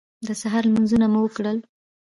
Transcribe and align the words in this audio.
د 0.27 0.29
سهار 0.41 0.63
لمونځونه 0.67 1.05
مو 1.11 1.19
وکړل. 1.23 1.57